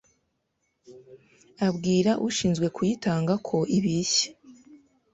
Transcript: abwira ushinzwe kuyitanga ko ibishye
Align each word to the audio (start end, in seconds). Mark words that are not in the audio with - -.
abwira 1.67 2.11
ushinzwe 2.27 2.67
kuyitanga 2.75 3.33
ko 3.47 3.57
ibishye 3.77 4.29